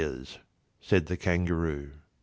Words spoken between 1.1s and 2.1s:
Kangaroo. IV.